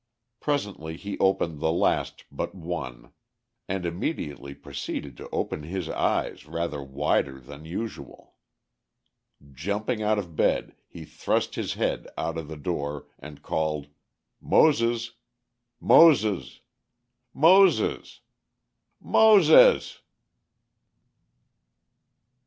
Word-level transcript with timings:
Presently 0.39 0.97
he 0.97 1.19
opened 1.19 1.59
the 1.59 1.71
last 1.71 2.23
but 2.31 2.55
one, 2.55 3.13
and 3.67 3.85
immediately 3.85 4.55
proceeded 4.55 5.15
to 5.17 5.29
open 5.29 5.61
his 5.61 5.89
eyes 5.89 6.47
rather 6.47 6.81
wider 6.81 7.39
than 7.39 7.65
usual. 7.65 8.33
Jumping 9.53 10.01
out 10.01 10.17
of 10.17 10.35
bed 10.35 10.75
he 10.87 11.05
thrust 11.05 11.53
his 11.53 11.75
head 11.75 12.07
out 12.17 12.35
of 12.39 12.47
the 12.47 12.57
door 12.57 13.05
and 13.19 13.43
called, 13.43 13.89
"Moses!" 14.41 15.11
"Moses!!" 15.79 16.61
"MOSES!!!" 17.35 18.21
"MOSES!!!!" 18.99 20.01